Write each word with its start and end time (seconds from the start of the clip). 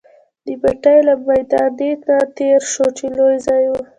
د 0.45 0.47
بټۍ 0.61 0.97
له 1.07 1.13
میدانۍ 1.25 1.91
نه 2.05 2.17
تېر 2.37 2.59
شوو، 2.71 2.87
چې 2.97 3.05
لوی 3.17 3.37
ځای 3.47 3.63
وو. 3.69 3.81